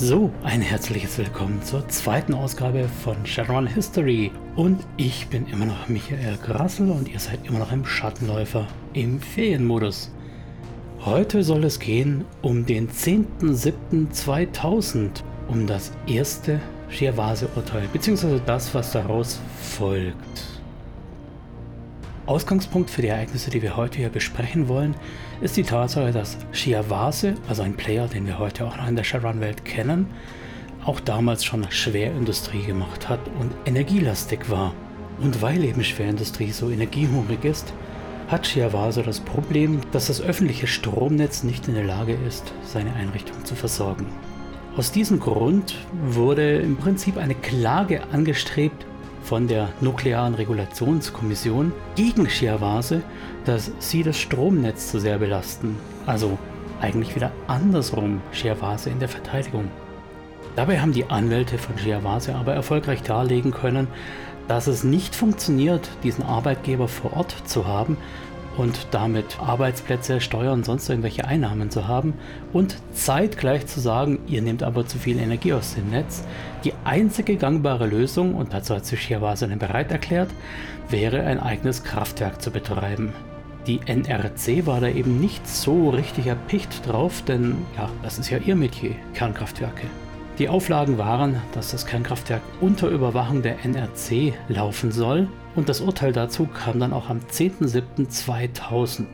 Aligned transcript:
So, 0.00 0.30
ein 0.44 0.62
herzliches 0.62 1.18
Willkommen 1.18 1.60
zur 1.64 1.88
zweiten 1.88 2.32
Ausgabe 2.32 2.88
von 3.02 3.16
Shadowrun 3.26 3.66
History. 3.66 4.30
Und 4.54 4.86
ich 4.96 5.26
bin 5.26 5.48
immer 5.48 5.66
noch 5.66 5.88
Michael 5.88 6.36
Grassel 6.36 6.92
und 6.92 7.08
ihr 7.08 7.18
seid 7.18 7.44
immer 7.44 7.58
noch 7.58 7.72
im 7.72 7.84
Schattenläufer 7.84 8.68
im 8.92 9.20
Ferienmodus. 9.20 10.12
Heute 11.00 11.42
soll 11.42 11.64
es 11.64 11.80
gehen 11.80 12.24
um 12.42 12.64
den 12.64 12.88
10.07.2000, 12.88 15.24
um 15.48 15.66
das 15.66 15.90
erste 16.06 16.60
Shiawase-Urteil, 16.90 17.88
beziehungsweise 17.92 18.40
das, 18.46 18.72
was 18.74 18.92
daraus 18.92 19.40
folgt. 19.60 20.57
Ausgangspunkt 22.28 22.90
für 22.90 23.00
die 23.00 23.08
Ereignisse, 23.08 23.48
die 23.48 23.62
wir 23.62 23.78
heute 23.78 23.96
hier 23.96 24.10
besprechen 24.10 24.68
wollen, 24.68 24.94
ist 25.40 25.56
die 25.56 25.62
Tatsache, 25.62 26.12
dass 26.12 26.36
Shiawase, 26.52 27.34
also 27.48 27.62
ein 27.62 27.72
Player, 27.74 28.06
den 28.06 28.26
wir 28.26 28.38
heute 28.38 28.66
auch 28.66 28.76
noch 28.76 28.86
in 28.86 28.96
der 28.96 29.04
Shadowrun-Welt 29.04 29.64
kennen, 29.64 30.06
auch 30.84 31.00
damals 31.00 31.42
schon 31.42 31.66
Schwerindustrie 31.70 32.64
gemacht 32.64 33.08
hat 33.08 33.20
und 33.40 33.52
energielastig 33.64 34.50
war. 34.50 34.74
Und 35.22 35.40
weil 35.40 35.64
eben 35.64 35.82
Schwerindustrie 35.82 36.50
so 36.50 36.68
energiehungrig 36.68 37.44
ist, 37.46 37.72
hat 38.28 38.46
Shiawase 38.46 39.02
das 39.02 39.20
Problem, 39.20 39.80
dass 39.92 40.08
das 40.08 40.20
öffentliche 40.20 40.66
Stromnetz 40.66 41.44
nicht 41.44 41.66
in 41.66 41.76
der 41.76 41.84
Lage 41.84 42.18
ist, 42.28 42.52
seine 42.62 42.92
Einrichtung 42.92 43.42
zu 43.46 43.54
versorgen. 43.54 44.06
Aus 44.76 44.92
diesem 44.92 45.18
Grund 45.18 45.76
wurde 46.04 46.58
im 46.58 46.76
Prinzip 46.76 47.16
eine 47.16 47.34
Klage 47.34 48.02
angestrebt 48.12 48.84
von 49.28 49.46
der 49.46 49.68
Nuklearen 49.82 50.34
Regulationskommission 50.34 51.72
gegen 51.96 52.30
Shiawase, 52.30 53.02
dass 53.44 53.70
sie 53.78 54.02
das 54.02 54.18
Stromnetz 54.18 54.90
zu 54.90 55.00
sehr 55.00 55.18
belasten. 55.18 55.76
Also 56.06 56.38
eigentlich 56.80 57.14
wieder 57.14 57.30
andersrum 57.46 58.22
Shiawase 58.32 58.88
in 58.88 59.00
der 59.00 59.08
Verteidigung. 59.10 59.70
Dabei 60.56 60.80
haben 60.80 60.94
die 60.94 61.10
Anwälte 61.10 61.58
von 61.58 61.76
Shiawase 61.76 62.34
aber 62.36 62.54
erfolgreich 62.54 63.02
darlegen 63.02 63.50
können, 63.50 63.88
dass 64.48 64.66
es 64.66 64.82
nicht 64.82 65.14
funktioniert, 65.14 65.90
diesen 66.02 66.24
Arbeitgeber 66.24 66.88
vor 66.88 67.14
Ort 67.14 67.34
zu 67.44 67.66
haben, 67.66 67.98
und 68.58 68.88
damit 68.90 69.40
Arbeitsplätze, 69.40 70.20
Steuern, 70.20 70.64
sonst 70.64 70.88
irgendwelche 70.88 71.24
Einnahmen 71.24 71.70
zu 71.70 71.88
haben 71.88 72.14
und 72.52 72.76
zeitgleich 72.92 73.66
zu 73.66 73.80
sagen, 73.80 74.18
ihr 74.26 74.42
nehmt 74.42 74.62
aber 74.62 74.86
zu 74.86 74.98
viel 74.98 75.18
Energie 75.18 75.54
aus 75.54 75.74
dem 75.74 75.90
Netz. 75.90 76.24
Die 76.64 76.74
einzige 76.84 77.36
gangbare 77.36 77.86
Lösung, 77.86 78.34
und 78.34 78.52
dazu 78.52 78.74
hat 78.74 78.84
sich 78.84 79.00
Shiawase 79.00 79.46
bereit 79.46 79.92
erklärt, 79.92 80.30
wäre 80.90 81.22
ein 81.22 81.40
eigenes 81.40 81.84
Kraftwerk 81.84 82.42
zu 82.42 82.50
betreiben. 82.50 83.12
Die 83.66 83.80
NRC 83.86 84.66
war 84.66 84.80
da 84.80 84.88
eben 84.88 85.20
nicht 85.20 85.46
so 85.46 85.90
richtig 85.90 86.26
erpicht 86.26 86.86
drauf, 86.86 87.22
denn 87.26 87.56
ja, 87.76 87.88
das 88.02 88.18
ist 88.18 88.30
ja 88.30 88.38
ihr 88.38 88.56
Metier, 88.56 88.96
Kernkraftwerke. 89.14 89.86
Die 90.38 90.48
Auflagen 90.48 90.98
waren, 90.98 91.42
dass 91.52 91.72
das 91.72 91.84
Kernkraftwerk 91.84 92.42
unter 92.60 92.88
Überwachung 92.88 93.42
der 93.42 93.64
NRC 93.64 94.34
laufen 94.48 94.92
soll 94.92 95.26
und 95.56 95.68
das 95.68 95.80
Urteil 95.80 96.12
dazu 96.12 96.46
kam 96.46 96.78
dann 96.78 96.92
auch 96.92 97.10
am 97.10 97.18
10.07.2000. 97.18 99.04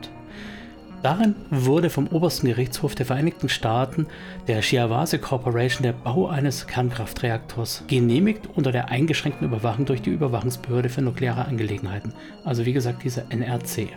Darin 1.01 1.35
wurde 1.49 1.89
vom 1.89 2.07
obersten 2.07 2.45
Gerichtshof 2.45 2.93
der 2.93 3.07
Vereinigten 3.07 3.49
Staaten 3.49 4.05
der 4.47 4.61
Shiawase 4.61 5.17
Corporation 5.17 5.81
der 5.81 5.93
Bau 5.93 6.27
eines 6.27 6.67
Kernkraftreaktors 6.67 7.85
genehmigt 7.87 8.47
unter 8.53 8.71
der 8.71 8.89
eingeschränkten 8.89 9.47
Überwachung 9.47 9.85
durch 9.85 10.03
die 10.03 10.11
Überwachungsbehörde 10.11 10.89
für 10.89 11.01
nukleare 11.01 11.45
Angelegenheiten, 11.45 12.13
also 12.43 12.67
wie 12.67 12.73
gesagt 12.73 13.03
dieser 13.03 13.31
NRC. 13.31 13.87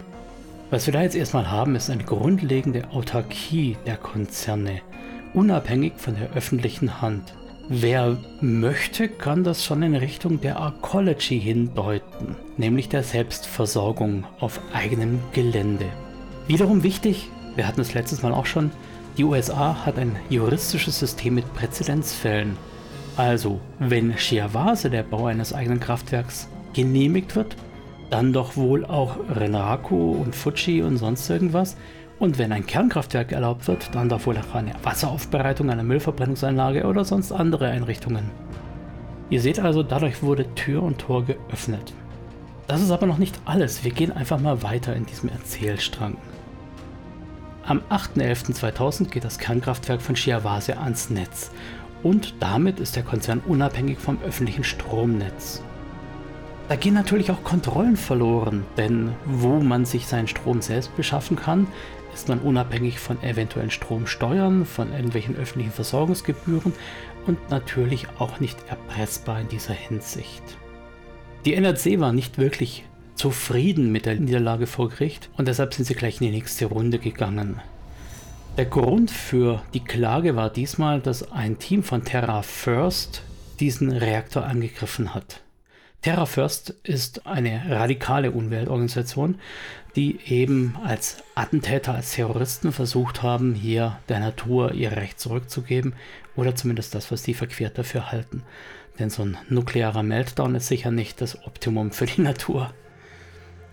Was 0.71 0.87
wir 0.87 0.93
da 0.93 1.03
jetzt 1.03 1.17
erstmal 1.17 1.50
haben, 1.50 1.77
ist 1.77 1.91
eine 1.91 2.05
grundlegende 2.05 2.91
Autarkie 2.91 3.77
der 3.87 3.97
Konzerne 3.97 4.81
unabhängig 5.34 5.94
von 5.97 6.16
der 6.16 6.33
öffentlichen 6.33 7.00
Hand. 7.00 7.34
Wer 7.69 8.16
möchte, 8.41 9.09
kann 9.09 9.44
das 9.44 9.65
schon 9.65 9.83
in 9.83 9.94
Richtung 9.94 10.41
der 10.41 10.59
Arcology 10.59 11.39
hindeuten, 11.39 12.34
nämlich 12.56 12.89
der 12.89 13.03
Selbstversorgung 13.03 14.25
auf 14.41 14.59
eigenem 14.72 15.21
Gelände. 15.33 15.87
Wiederum 16.47 16.83
wichtig, 16.83 17.28
wir 17.56 17.67
hatten 17.67 17.83
es 17.83 17.93
letztes 17.93 18.22
Mal 18.22 18.33
auch 18.33 18.47
schon, 18.47 18.71
die 19.19 19.25
USA 19.25 19.84
hat 19.84 19.99
ein 19.99 20.17
juristisches 20.31 20.99
System 20.99 21.34
mit 21.34 21.53
Präzedenzfällen. 21.53 22.56
Also, 23.17 23.61
wenn 23.81 24.17
Shiawase 24.17 24.88
der 24.88 25.03
Bau 25.03 25.27
eines 25.27 25.53
eigenen 25.53 25.81
Kraftwerks 25.81 26.49
genehmigt 26.72 27.37
wird, 27.37 27.56
dann 28.11 28.33
doch 28.33 28.56
wohl 28.56 28.87
auch 28.87 29.17
Renaku 29.28 30.12
und 30.12 30.34
Fuji 30.34 30.83
und 30.83 30.97
sonst 30.97 31.28
irgendwas, 31.28 31.77
und 32.19 32.39
wenn 32.39 32.53
ein 32.53 32.67
Kernkraftwerk 32.67 33.33
erlaubt 33.33 33.69
wird, 33.69 33.95
dann 33.95 34.09
darf 34.09 34.27
wohl 34.27 34.37
auch 34.39 34.55
eine 34.55 34.75
Wasseraufbereitung, 34.83 35.71
eine 35.71 35.84
Müllverbrennungsanlage 35.84 36.84
oder 36.84 37.05
sonst 37.05 37.33
andere 37.33 37.69
Einrichtungen. 37.69 38.31
Ihr 39.31 39.41
seht 39.41 39.61
also, 39.61 39.83
dadurch 39.83 40.23
wurde 40.23 40.55
Tür 40.55 40.83
und 40.83 40.99
Tor 40.99 41.25
geöffnet. 41.25 41.93
Das 42.67 42.83
ist 42.83 42.91
aber 42.91 43.06
noch 43.06 43.19
nicht 43.19 43.39
alles, 43.45 43.84
wir 43.84 43.93
gehen 43.93 44.12
einfach 44.12 44.41
mal 44.41 44.62
weiter 44.62 44.95
in 44.95 45.06
diesem 45.06 45.29
Erzählstrang. 45.29 46.17
Am 47.65 47.83
8.11.2000 47.91 49.11
geht 49.11 49.25
das 49.25 49.39
Kernkraftwerk 49.39 50.00
von 50.00 50.17
Shiawase 50.17 50.79
ans 50.79 51.11
Netz 51.11 51.50
und 52.03 52.35
damit 52.41 52.81
ist 52.81 52.97
der 52.97 53.03
Konzern 53.03 53.43
unabhängig 53.47 53.99
vom 53.99 54.19
öffentlichen 54.23 54.65
Stromnetz. 54.65 55.62
Da 56.69 56.77
gehen 56.77 56.95
natürlich 56.95 57.31
auch 57.31 57.43
Kontrollen 57.45 57.97
verloren, 57.97 58.65
denn 58.77 59.15
wo 59.25 59.61
man 59.61 59.87
sich 59.87 60.06
seinen 60.06 60.29
Strom 60.29 60.61
selbst 60.61 60.95
beschaffen 60.97 61.37
kann, 61.37 61.67
ist 62.19 62.29
man 62.29 62.41
unabhängig 62.41 62.99
von 62.99 63.23
eventuellen 63.23 63.71
Stromsteuern, 63.71 64.67
von 64.67 64.93
irgendwelchen 64.93 65.37
öffentlichen 65.37 65.71
Versorgungsgebühren 65.71 66.73
und 67.29 67.51
natürlich 67.51 68.09
auch 68.19 68.41
nicht 68.41 68.59
erpressbar 68.69 69.41
in 69.41 69.49
dieser 69.49 69.75
Hinsicht. 69.75 70.43
Die 71.45 71.55
NRC 71.55 72.01
war 72.01 72.12
nicht 72.12 72.37
wirklich 72.37 72.84
zufrieden 73.15 73.93
mit 73.93 74.05
der 74.05 74.17
Niederlage 74.17 74.67
vor 74.67 74.89
Gericht 74.89 75.31
und 75.37 75.47
deshalb 75.47 75.75
sind 75.75 75.84
sie 75.84 75.95
gleich 75.95 76.21
in 76.21 76.27
die 76.27 76.33
nächste 76.33 76.67
Runde 76.67 76.99
gegangen. 76.99 77.61
Der 78.56 78.67
Grund 78.67 79.12
für 79.12 79.62
die 79.73 79.85
Klage 79.85 80.35
war 80.35 80.50
diesmal, 80.50 81.00
dass 81.00 81.31
ein 81.31 81.61
Team 81.61 81.85
von 81.85 82.03
Terra 82.03 82.43
First 82.43 83.23
diesen 83.61 83.93
Reaktor 83.93 84.45
angegriffen 84.45 85.15
hat. 85.15 85.41
Terra 86.00 86.26
First 86.26 86.70
ist 86.84 87.26
eine 87.26 87.62
radikale 87.69 88.31
Umweltorganisation, 88.31 89.41
die 89.97 90.20
eben 90.26 90.76
als 90.84 91.16
Attentäter, 91.34 91.94
als 91.94 92.12
Terroristen 92.12 92.70
versucht 92.70 93.25
haben, 93.25 93.54
hier 93.54 93.98
der 94.08 94.20
Natur 94.20 94.72
ihr 94.75 94.92
Recht 94.92 95.19
zurückzugeben 95.19 95.94
oder 96.37 96.54
zumindest 96.54 96.94
das, 96.94 97.10
was 97.10 97.25
die 97.25 97.34
verquert 97.34 97.76
dafür 97.78 98.12
halten. 98.12 98.44
Denn 99.00 99.10
so 99.10 99.25
ein 99.25 99.38
nuklearer 99.48 100.04
Meltdown 100.04 100.54
ist 100.54 100.69
sicher 100.69 100.92
nicht 100.92 101.20
das 101.20 101.44
Optimum 101.47 101.91
für 101.91 102.06
die 102.06 102.20
Natur. 102.20 102.72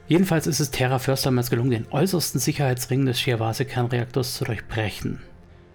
Jedenfalls 0.07 0.47
ist 0.47 0.59
es 0.59 0.71
Terra 0.71 0.97
First 0.97 1.27
damals 1.27 1.51
gelungen, 1.51 1.71
den 1.71 1.91
äußersten 1.91 2.39
Sicherheitsring 2.39 3.05
des 3.05 3.19
Shiawase-Kernreaktors 3.19 4.35
zu 4.35 4.45
durchbrechen. 4.45 5.21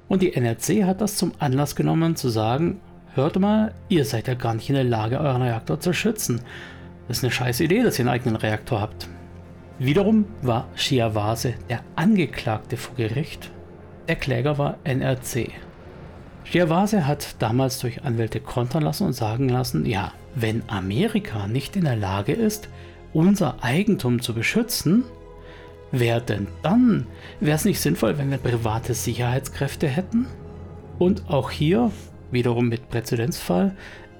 Und 0.08 0.22
die 0.22 0.34
NRC 0.34 0.84
hat 0.84 1.00
das 1.00 1.16
zum 1.16 1.32
Anlass 1.38 1.76
genommen, 1.76 2.16
zu 2.16 2.28
sagen, 2.28 2.80
hört 3.14 3.38
mal, 3.38 3.74
ihr 3.88 4.04
seid 4.04 4.28
ja 4.28 4.34
gar 4.34 4.54
nicht 4.54 4.68
in 4.68 4.74
der 4.74 4.84
Lage, 4.84 5.18
euren 5.20 5.42
Reaktor 5.42 5.80
zu 5.80 5.92
schützen. 5.92 6.40
Das 7.08 7.18
ist 7.18 7.24
eine 7.24 7.32
scheiß 7.32 7.60
Idee, 7.60 7.82
dass 7.82 7.98
ihr 7.98 8.04
einen 8.04 8.14
eigenen 8.14 8.36
Reaktor 8.36 8.80
habt. 8.80 9.08
Wiederum 9.78 10.26
war 10.42 10.68
Shiawase 10.74 11.54
der 11.68 11.80
Angeklagte 11.96 12.76
vor 12.76 12.96
Gericht. 12.96 13.50
Der 14.08 14.16
Kläger 14.16 14.58
war 14.58 14.76
NRC. 14.84 15.50
Shiawase 16.44 17.06
hat 17.06 17.36
damals 17.38 17.78
durch 17.80 18.04
Anwälte 18.04 18.40
kontern 18.40 18.82
lassen 18.82 19.06
und 19.06 19.12
sagen 19.12 19.48
lassen, 19.48 19.86
ja, 19.86 20.12
wenn 20.34 20.62
Amerika 20.68 21.46
nicht 21.46 21.76
in 21.76 21.84
der 21.84 21.96
Lage 21.96 22.32
ist, 22.32 22.68
unser 23.12 23.62
Eigentum 23.62 24.20
zu 24.22 24.34
beschützen, 24.34 25.04
wer 25.92 26.20
denn 26.20 26.46
dann? 26.62 27.06
Wäre 27.40 27.56
es 27.56 27.64
nicht 27.64 27.80
sinnvoll, 27.80 28.18
wenn 28.18 28.30
wir 28.30 28.38
private 28.38 28.94
Sicherheitskräfte 28.94 29.88
hätten? 29.88 30.26
Und 30.98 31.28
auch 31.28 31.50
hier 31.50 31.90
wiederum 32.30 32.68
mit 32.68 32.88
Präzedenzfall, 32.88 33.74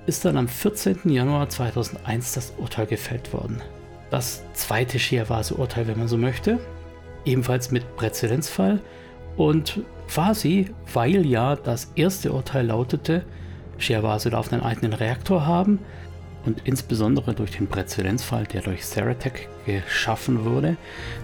ist 0.06 0.24
dann 0.24 0.36
am 0.36 0.48
14. 0.48 1.00
Januar 1.04 1.48
2001 1.48 2.32
das 2.32 2.52
Urteil 2.58 2.86
gefällt 2.86 3.32
worden. 3.32 3.62
Das 4.10 4.42
zweite 4.54 4.98
Shiawase-Urteil, 4.98 5.86
wenn 5.86 5.98
man 5.98 6.08
so 6.08 6.16
möchte, 6.16 6.58
ebenfalls 7.24 7.70
mit 7.70 7.96
Präzedenzfall 7.96 8.80
und 9.36 9.82
quasi, 10.08 10.66
weil 10.92 11.24
ja 11.26 11.54
das 11.54 11.92
erste 11.94 12.32
Urteil 12.32 12.66
lautete, 12.66 13.24
Shiawase 13.78 14.30
darf 14.30 14.52
einen 14.52 14.62
eigenen 14.62 14.92
Reaktor 14.92 15.46
haben 15.46 15.78
und 16.44 16.62
insbesondere 16.64 17.34
durch 17.34 17.52
den 17.52 17.66
Präzedenzfall, 17.66 18.44
der 18.44 18.62
durch 18.62 18.84
Ceratec 18.84 19.48
geschaffen 19.66 20.44
wurde, 20.44 20.76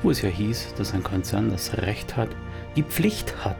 wo 0.02 0.10
es 0.10 0.22
ja 0.22 0.28
hieß, 0.28 0.74
dass 0.76 0.94
ein 0.94 1.02
Konzern 1.02 1.50
das 1.50 1.76
Recht 1.78 2.16
hat, 2.16 2.28
die 2.76 2.82
Pflicht 2.82 3.44
hat, 3.44 3.56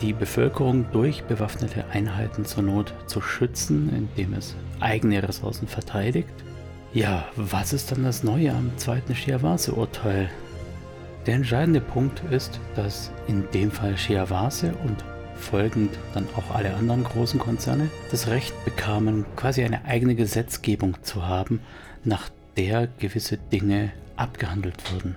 die 0.00 0.12
Bevölkerung 0.12 0.86
durch 0.92 1.24
bewaffnete 1.24 1.84
Einheiten 1.92 2.44
zur 2.44 2.62
Not 2.62 2.94
zu 3.06 3.20
schützen, 3.20 3.90
indem 3.94 4.34
es 4.34 4.54
eigene 4.80 5.22
Ressourcen 5.22 5.68
verteidigt. 5.68 6.34
Ja, 6.92 7.24
was 7.36 7.72
ist 7.72 7.90
dann 7.90 8.04
das 8.04 8.22
Neue 8.22 8.52
am 8.52 8.70
zweiten 8.76 9.14
Shiawase-Urteil? 9.14 10.30
Der 11.26 11.34
entscheidende 11.34 11.80
Punkt 11.80 12.22
ist, 12.30 12.60
dass 12.76 13.10
in 13.26 13.44
dem 13.52 13.70
Fall 13.70 13.96
Shiawase 13.96 14.74
und 14.84 15.04
folgend 15.34 15.98
dann 16.12 16.26
auch 16.36 16.54
alle 16.54 16.74
anderen 16.74 17.04
großen 17.04 17.40
Konzerne, 17.40 17.88
das 18.10 18.28
Recht 18.28 18.52
bekamen, 18.64 19.24
quasi 19.36 19.64
eine 19.64 19.84
eigene 19.84 20.14
Gesetzgebung 20.14 20.96
zu 21.02 21.26
haben, 21.26 21.60
nach 22.04 22.28
der 22.56 22.88
gewisse 22.98 23.38
Dinge 23.38 23.90
abgehandelt 24.16 24.92
wurden. 24.92 25.16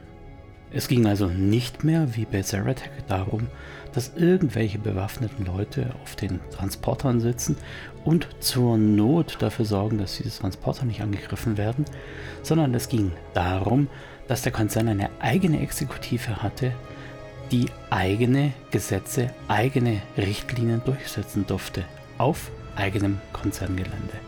Es 0.72 0.88
ging 0.88 1.06
also 1.06 1.28
nicht 1.28 1.84
mehr 1.84 2.16
wie 2.16 2.26
bei 2.26 2.42
Zaratec 2.42 2.92
darum, 3.08 3.48
dass 3.94 4.12
irgendwelche 4.16 4.78
bewaffneten 4.78 5.46
Leute 5.46 5.88
auf 6.04 6.16
den 6.16 6.40
Transportern 6.52 7.20
sitzen 7.20 7.58
und 8.04 8.28
zur 8.40 8.78
Not 8.78 9.38
dafür 9.40 9.66
sorgen, 9.66 9.98
dass 9.98 10.18
diese 10.18 10.40
Transporter 10.40 10.86
nicht 10.86 11.02
angegriffen 11.02 11.58
werden, 11.58 11.86
sondern 12.44 12.74
es 12.74 12.90
ging 12.90 13.12
darum, 13.34 13.88
dass 14.28 14.42
der 14.42 14.52
Konzern 14.52 14.90
eine 14.90 15.10
eigene 15.20 15.62
Exekutive 15.62 16.44
hatte, 16.44 16.74
die 17.52 17.68
eigene 17.90 18.52
Gesetze, 18.72 19.32
eigene 19.48 20.02
Richtlinien 20.18 20.82
durchsetzen 20.86 21.48
durfte 21.48 21.84
auf 22.18 22.52
eigenem 22.76 23.20
Konzerngelände. 23.34 24.20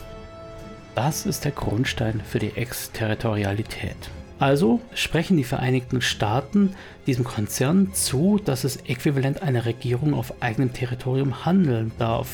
Das 0.95 1.25
ist 1.25 1.45
der 1.45 1.51
Grundstein 1.51 2.21
für 2.21 2.39
die 2.39 2.55
Exterritorialität. 2.55 4.09
Also 4.39 4.79
sprechen 4.93 5.35
die 5.35 5.43
Vereinigten 5.43 6.01
Staaten 6.01 6.71
diesem 7.05 7.25
Konzern 7.25 7.93
zu, 7.93 8.39
dass 8.43 8.63
es 8.63 8.77
äquivalent 8.87 9.43
einer 9.43 9.65
Regierung 9.65 10.13
auf 10.13 10.41
eigenem 10.41 10.71
Territorium 10.71 11.45
handeln 11.45 11.91
darf. 11.99 12.29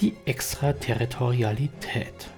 Die 0.00 0.14
Extraterritorialität. 0.26 2.28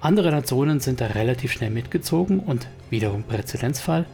Andere 0.00 0.30
Nationen 0.30 0.80
sind 0.80 1.00
da 1.00 1.06
relativ 1.06 1.52
schnell 1.52 1.70
mitgezogen 1.70 2.40
und 2.40 2.68
wiederum 2.90 3.22
Präzedenzfall. 3.22 4.04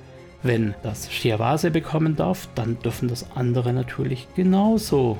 Wenn 0.44 0.75
das 0.85 1.12
Shiawase 1.12 1.73
bekommen 1.73 2.14
darf, 2.14 2.49
dann 2.55 2.79
dürfen 2.79 3.09
das 3.09 3.32
andere 3.32 3.73
natürlich 3.73 4.29
genauso. 4.37 5.19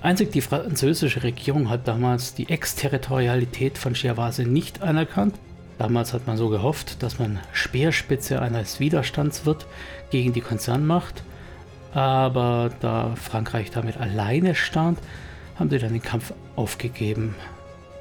Einzig 0.00 0.32
die 0.32 0.40
französische 0.40 1.22
Regierung 1.22 1.68
hat 1.68 1.86
damals 1.88 2.34
die 2.34 2.48
Exterritorialität 2.48 3.76
von 3.76 3.94
Shiawase 3.94 4.44
nicht 4.44 4.82
anerkannt 4.82 5.34
Damals 5.78 6.12
hat 6.12 6.26
man 6.26 6.36
so 6.36 6.48
gehofft, 6.48 7.02
dass 7.02 7.18
man 7.18 7.38
Speerspitze 7.52 8.40
eines 8.40 8.80
Widerstands 8.80 9.44
wird 9.44 9.66
gegen 10.10 10.32
die 10.32 10.40
Konzernmacht. 10.40 11.22
Aber 11.92 12.70
da 12.80 13.14
Frankreich 13.16 13.70
damit 13.70 13.96
alleine 13.96 14.54
stand, 14.54 14.98
haben 15.58 15.70
sie 15.70 15.78
dann 15.78 15.92
den 15.92 16.02
Kampf 16.02 16.32
aufgegeben. 16.56 17.34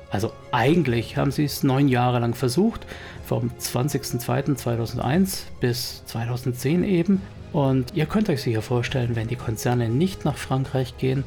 Also 0.09 0.31
eigentlich 0.51 1.17
haben 1.17 1.31
sie 1.31 1.45
es 1.45 1.63
neun 1.63 1.87
Jahre 1.87 2.19
lang 2.19 2.35
versucht, 2.35 2.85
vom 3.25 3.49
20.02.2001 3.59 5.45
bis 5.59 6.05
2010 6.05 6.83
eben. 6.83 7.21
Und 7.51 7.95
ihr 7.95 8.05
könnt 8.05 8.29
euch 8.29 8.43
sicher 8.43 8.61
vorstellen, 8.61 9.15
wenn 9.15 9.27
die 9.27 9.35
Konzerne 9.35 9.89
nicht 9.89 10.25
nach 10.25 10.37
Frankreich 10.37 10.97
gehen, 10.97 11.23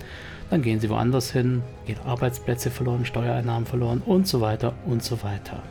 dann 0.50 0.62
gehen 0.62 0.78
sie 0.78 0.90
woanders 0.90 1.32
hin, 1.32 1.62
gehen 1.86 1.98
Arbeitsplätze 2.04 2.70
verloren, 2.70 3.04
Steuereinnahmen 3.04 3.66
verloren 3.66 4.02
und 4.06 4.28
so 4.28 4.40
weiter 4.40 4.74
und 4.86 5.02
so 5.02 5.22
weiter. 5.24 5.62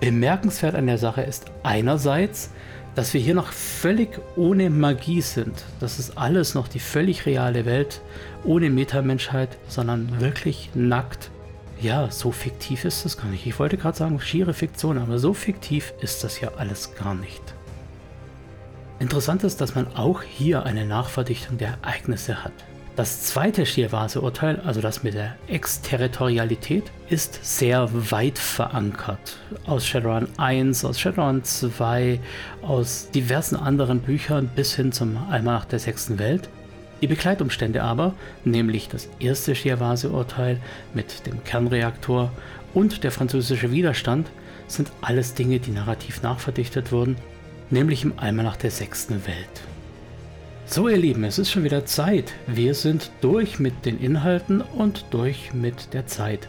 Bemerkenswert 0.00 0.74
an 0.74 0.86
der 0.86 0.98
Sache 0.98 1.22
ist 1.22 1.46
einerseits, 1.62 2.50
dass 2.94 3.12
wir 3.12 3.20
hier 3.20 3.34
noch 3.34 3.52
völlig 3.52 4.18
ohne 4.36 4.70
Magie 4.70 5.20
sind. 5.20 5.64
Das 5.80 5.98
ist 5.98 6.16
alles 6.16 6.54
noch 6.54 6.68
die 6.68 6.78
völlig 6.78 7.26
reale 7.26 7.64
Welt, 7.66 8.00
ohne 8.44 8.70
Metamenschheit, 8.70 9.50
sondern 9.68 10.20
wirklich 10.20 10.70
nackt. 10.74 11.30
Ja, 11.80 12.10
so 12.10 12.32
fiktiv 12.32 12.86
ist 12.86 13.04
das 13.04 13.18
gar 13.18 13.26
nicht. 13.26 13.46
Ich 13.46 13.58
wollte 13.58 13.76
gerade 13.76 13.98
sagen, 13.98 14.18
schiere 14.18 14.54
Fiktion, 14.54 14.96
aber 14.96 15.18
so 15.18 15.34
fiktiv 15.34 15.92
ist 16.00 16.24
das 16.24 16.40
ja 16.40 16.52
alles 16.56 16.94
gar 16.94 17.14
nicht. 17.14 17.42
Interessant 18.98 19.44
ist, 19.44 19.60
dass 19.60 19.74
man 19.74 19.94
auch 19.94 20.22
hier 20.22 20.64
eine 20.64 20.86
Nachverdichtung 20.86 21.58
der 21.58 21.76
Ereignisse 21.82 22.42
hat. 22.42 22.52
Das 22.96 23.24
zweite 23.24 23.66
Shirvase-Urteil, 23.66 24.60
also 24.64 24.80
das 24.80 25.02
mit 25.02 25.12
der 25.12 25.36
Exterritorialität, 25.48 26.84
ist 27.10 27.38
sehr 27.42 27.90
weit 28.10 28.38
verankert. 28.38 29.36
Aus 29.66 29.86
Shadowrun 29.86 30.28
1, 30.38 30.82
aus 30.82 30.98
Shadowrun 30.98 31.44
2, 31.44 32.18
aus 32.62 33.10
diversen 33.10 33.56
anderen 33.56 34.00
Büchern 34.00 34.48
bis 34.56 34.74
hin 34.74 34.92
zum 34.92 35.18
Almanach 35.28 35.66
der 35.66 35.78
sechsten 35.78 36.18
Welt. 36.18 36.48
Die 37.02 37.06
Begleitumstände 37.06 37.82
aber, 37.82 38.14
nämlich 38.46 38.88
das 38.88 39.10
erste 39.20 39.54
Shirvase-Urteil 39.54 40.58
mit 40.94 41.26
dem 41.26 41.44
Kernreaktor 41.44 42.32
und 42.72 43.04
der 43.04 43.10
französische 43.10 43.72
Widerstand, 43.72 44.26
sind 44.68 44.90
alles 45.02 45.34
Dinge, 45.34 45.60
die 45.60 45.70
narrativ 45.70 46.22
nachverdichtet 46.22 46.92
wurden, 46.92 47.16
nämlich 47.68 48.04
im 48.04 48.18
Almanach 48.18 48.56
der 48.56 48.70
sechsten 48.70 49.26
Welt. 49.26 49.75
So 50.68 50.88
ihr 50.88 50.96
Lieben, 50.96 51.22
es 51.22 51.38
ist 51.38 51.52
schon 51.52 51.62
wieder 51.62 51.86
Zeit. 51.86 52.34
Wir 52.48 52.74
sind 52.74 53.12
durch 53.20 53.60
mit 53.60 53.86
den 53.86 54.00
Inhalten 54.00 54.60
und 54.60 55.06
durch 55.10 55.54
mit 55.54 55.94
der 55.94 56.06
Zeit. 56.06 56.48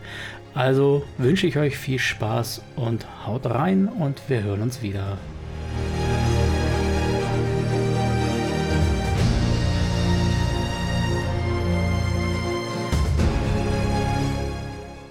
Also 0.56 1.06
wünsche 1.20 1.46
ich 1.46 1.58
euch 1.58 1.78
viel 1.78 2.00
Spaß 2.00 2.64
und 2.76 3.06
haut 3.28 3.46
rein 3.46 3.88
und 3.88 4.20
wir 4.28 4.42
hören 4.42 4.64
uns 4.64 4.82
wieder. 4.82 5.20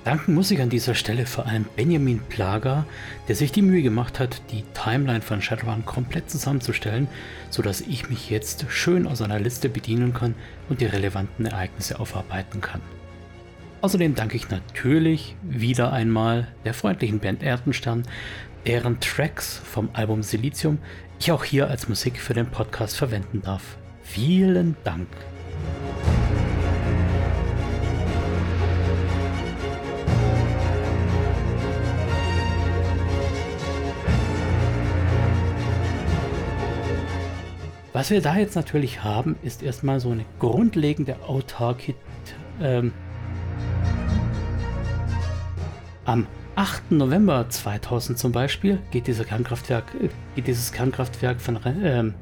Danken 0.06 0.34
muss 0.34 0.52
ich 0.52 0.62
an 0.62 0.70
dieser 0.70 0.94
Stelle 0.94 1.26
vor 1.26 1.46
allem 1.46 1.64
Benjamin 1.74 2.20
Plager, 2.20 2.86
der 3.26 3.34
sich 3.34 3.50
die 3.50 3.60
Mühe 3.60 3.82
gemacht 3.82 4.20
hat, 4.20 4.40
die 4.52 4.62
Timeline 4.72 5.20
von 5.20 5.42
Shadowrun 5.42 5.84
komplett 5.84 6.30
zusammenzustellen, 6.30 7.08
sodass 7.50 7.80
ich 7.80 8.08
mich 8.08 8.30
jetzt 8.30 8.66
schön 8.68 9.08
aus 9.08 9.20
einer 9.20 9.40
Liste 9.40 9.68
bedienen 9.68 10.14
kann 10.14 10.36
und 10.68 10.80
die 10.80 10.86
relevanten 10.86 11.46
Ereignisse 11.46 11.98
aufarbeiten 11.98 12.60
kann. 12.60 12.80
Außerdem 13.80 14.14
danke 14.14 14.36
ich 14.36 14.48
natürlich 14.48 15.34
wieder 15.42 15.92
einmal 15.92 16.46
der 16.64 16.74
freundlichen 16.74 17.18
Band 17.18 17.42
Erdenstern, 17.42 18.04
deren 18.64 19.00
Tracks 19.00 19.60
vom 19.64 19.88
Album 19.92 20.22
Silizium 20.22 20.78
ich 21.18 21.32
auch 21.32 21.42
hier 21.42 21.68
als 21.68 21.88
Musik 21.88 22.20
für 22.20 22.32
den 22.32 22.46
Podcast 22.46 22.96
verwenden 22.96 23.42
darf. 23.42 23.76
Vielen 24.04 24.76
Dank! 24.84 25.08
Was 37.96 38.10
wir 38.10 38.20
da 38.20 38.36
jetzt 38.36 38.56
natürlich 38.56 39.04
haben, 39.04 39.36
ist 39.42 39.62
erstmal 39.62 40.00
so 40.00 40.10
eine 40.10 40.26
grundlegende 40.38 41.16
Autarkie. 41.26 41.94
Ähm, 42.60 42.92
am 46.04 46.26
8. 46.56 46.92
November 46.92 47.48
2000 47.48 48.18
zum 48.18 48.32
Beispiel 48.32 48.80
geht, 48.90 49.06
Kernkraftwerk, 49.24 49.94
äh, 49.98 50.10
geht 50.34 50.46
dieses 50.46 50.72
Kernkraftwerk 50.72 51.40
von 51.40 51.58
ähm, 51.64 52.12